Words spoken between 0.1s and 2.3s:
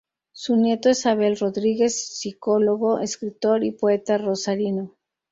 Su nieto es Abel Rodríguez,